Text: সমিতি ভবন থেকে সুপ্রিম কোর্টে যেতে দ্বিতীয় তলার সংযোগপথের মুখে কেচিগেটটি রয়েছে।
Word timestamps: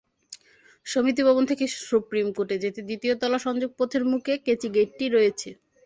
সমিতি 0.85 1.21
ভবন 1.27 1.43
থেকে 1.51 1.63
সুপ্রিম 1.83 2.27
কোর্টে 2.35 2.55
যেতে 2.63 2.79
দ্বিতীয় 2.87 3.13
তলার 3.17 3.45
সংযোগপথের 3.47 4.03
মুখে 4.11 4.33
কেচিগেটটি 4.45 5.05
রয়েছে। 5.09 5.49